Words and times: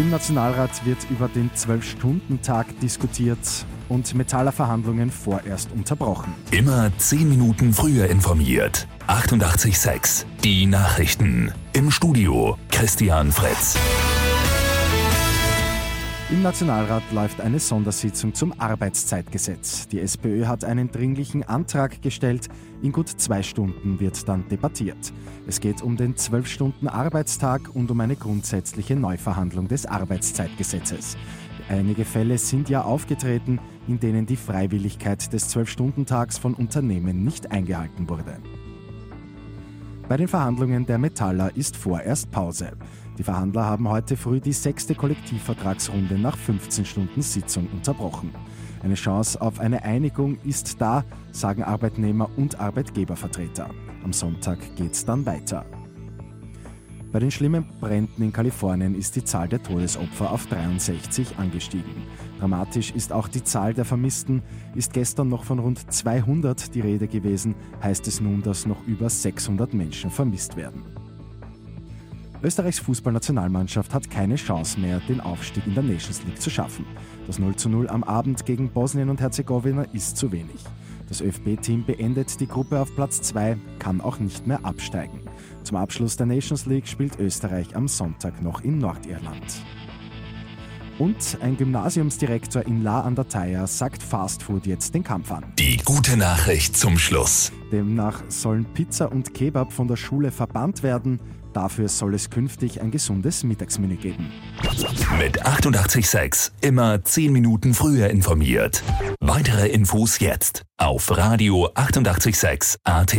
Im 0.00 0.08
Nationalrat 0.08 0.86
wird 0.86 0.96
über 1.10 1.28
den 1.28 1.50
12-Stunden-Tag 1.50 2.80
diskutiert 2.80 3.38
und 3.90 4.14
Metaller-Verhandlungen 4.14 5.10
vorerst 5.10 5.70
unterbrochen. 5.72 6.32
Immer 6.52 6.90
10 6.96 7.28
Minuten 7.28 7.74
früher 7.74 8.08
informiert. 8.08 8.88
88.6 9.08 10.24
Die 10.42 10.64
Nachrichten. 10.64 11.52
Im 11.74 11.90
Studio 11.90 12.56
Christian 12.70 13.30
Fritz. 13.30 13.76
Im 16.32 16.42
Nationalrat 16.42 17.02
läuft 17.10 17.40
eine 17.40 17.58
Sondersitzung 17.58 18.34
zum 18.34 18.54
Arbeitszeitgesetz. 18.56 19.88
Die 19.88 19.98
SPÖ 19.98 20.46
hat 20.46 20.62
einen 20.62 20.88
dringlichen 20.88 21.42
Antrag 21.42 22.02
gestellt. 22.02 22.46
In 22.82 22.92
gut 22.92 23.08
zwei 23.08 23.42
Stunden 23.42 23.98
wird 23.98 24.28
dann 24.28 24.46
debattiert. 24.48 25.12
Es 25.48 25.58
geht 25.58 25.82
um 25.82 25.96
den 25.96 26.14
12-Stunden-Arbeitstag 26.14 27.74
und 27.74 27.90
um 27.90 27.98
eine 27.98 28.14
grundsätzliche 28.14 28.94
Neuverhandlung 28.94 29.66
des 29.66 29.86
Arbeitszeitgesetzes. 29.86 31.16
Einige 31.68 32.04
Fälle 32.04 32.38
sind 32.38 32.68
ja 32.68 32.82
aufgetreten, 32.82 33.58
in 33.88 33.98
denen 33.98 34.24
die 34.24 34.36
Freiwilligkeit 34.36 35.32
des 35.32 35.52
12-Stunden-Tags 35.52 36.38
von 36.38 36.54
Unternehmen 36.54 37.24
nicht 37.24 37.50
eingehalten 37.50 38.08
wurde. 38.08 38.36
Bei 40.08 40.16
den 40.16 40.28
Verhandlungen 40.28 40.86
der 40.86 40.98
Metaller 40.98 41.56
ist 41.56 41.76
vorerst 41.76 42.30
Pause. 42.30 42.72
Die 43.20 43.24
Verhandler 43.24 43.66
haben 43.66 43.86
heute 43.86 44.16
früh 44.16 44.40
die 44.40 44.54
sechste 44.54 44.94
Kollektivvertragsrunde 44.94 46.18
nach 46.18 46.38
15 46.38 46.86
Stunden 46.86 47.20
Sitzung 47.20 47.68
unterbrochen. 47.70 48.30
Eine 48.82 48.94
Chance 48.94 49.42
auf 49.42 49.60
eine 49.60 49.82
Einigung 49.82 50.38
ist 50.42 50.80
da, 50.80 51.04
sagen 51.30 51.62
Arbeitnehmer 51.62 52.30
und 52.38 52.58
Arbeitgebervertreter. 52.58 53.68
Am 54.02 54.14
Sonntag 54.14 54.58
geht's 54.76 55.04
dann 55.04 55.26
weiter. 55.26 55.66
Bei 57.12 57.18
den 57.18 57.30
schlimmen 57.30 57.66
Bränden 57.78 58.22
in 58.22 58.32
Kalifornien 58.32 58.94
ist 58.94 59.16
die 59.16 59.24
Zahl 59.24 59.48
der 59.48 59.62
Todesopfer 59.62 60.32
auf 60.32 60.46
63 60.46 61.36
angestiegen. 61.36 62.06
Dramatisch 62.38 62.90
ist 62.92 63.12
auch 63.12 63.28
die 63.28 63.44
Zahl 63.44 63.74
der 63.74 63.84
Vermissten. 63.84 64.42
Ist 64.74 64.94
gestern 64.94 65.28
noch 65.28 65.44
von 65.44 65.58
rund 65.58 65.92
200 65.92 66.74
die 66.74 66.80
Rede 66.80 67.06
gewesen, 67.06 67.54
heißt 67.82 68.06
es 68.08 68.22
nun, 68.22 68.40
dass 68.40 68.64
noch 68.64 68.82
über 68.86 69.10
600 69.10 69.74
Menschen 69.74 70.10
vermisst 70.10 70.56
werden. 70.56 70.99
Österreichs 72.42 72.78
Fußballnationalmannschaft 72.78 73.92
hat 73.92 74.10
keine 74.10 74.36
Chance 74.36 74.80
mehr, 74.80 75.00
den 75.08 75.20
Aufstieg 75.20 75.66
in 75.66 75.74
der 75.74 75.82
Nations 75.82 76.22
League 76.24 76.40
zu 76.40 76.48
schaffen. 76.48 76.86
Das 77.26 77.38
0 77.38 77.54
zu 77.56 77.68
0 77.68 77.88
am 77.88 78.02
Abend 78.02 78.46
gegen 78.46 78.70
Bosnien 78.70 79.10
und 79.10 79.20
Herzegowina 79.20 79.82
ist 79.92 80.16
zu 80.16 80.32
wenig. 80.32 80.64
Das 81.08 81.20
ÖFB-Team 81.20 81.84
beendet 81.84 82.40
die 82.40 82.46
Gruppe 82.46 82.80
auf 82.80 82.94
Platz 82.94 83.20
2, 83.20 83.58
kann 83.78 84.00
auch 84.00 84.20
nicht 84.20 84.46
mehr 84.46 84.64
absteigen. 84.64 85.20
Zum 85.64 85.76
Abschluss 85.76 86.16
der 86.16 86.26
Nations 86.26 86.64
League 86.64 86.88
spielt 86.88 87.18
Österreich 87.18 87.76
am 87.76 87.88
Sonntag 87.88 88.40
noch 88.40 88.62
in 88.62 88.78
Nordirland. 88.78 89.62
Und 91.00 91.38
ein 91.40 91.56
Gymnasiumsdirektor 91.56 92.66
in 92.66 92.82
La 92.82 93.00
an 93.00 93.14
der 93.14 93.26
Thaya 93.26 93.66
sagt 93.66 94.02
Fastfood 94.02 94.66
jetzt 94.66 94.94
den 94.94 95.02
Kampf 95.02 95.32
an. 95.32 95.46
Die 95.58 95.78
gute 95.78 96.18
Nachricht 96.18 96.76
zum 96.76 96.98
Schluss. 96.98 97.52
Demnach 97.72 98.22
sollen 98.28 98.66
Pizza 98.74 99.10
und 99.10 99.32
Kebab 99.32 99.72
von 99.72 99.88
der 99.88 99.96
Schule 99.96 100.30
verbannt 100.30 100.82
werden. 100.82 101.18
Dafür 101.54 101.88
soll 101.88 102.14
es 102.14 102.28
künftig 102.28 102.82
ein 102.82 102.90
gesundes 102.90 103.44
Mittagsmenü 103.44 103.96
geben. 103.96 104.30
Mit 105.18 105.46
886 105.46 106.52
immer 106.60 107.02
10 107.02 107.32
Minuten 107.32 107.72
früher 107.72 108.10
informiert. 108.10 108.82
Weitere 109.20 109.68
Infos 109.68 110.18
jetzt 110.18 110.64
auf 110.76 111.16
Radio 111.16 111.70
886 111.74 112.76
AT. 112.84 113.16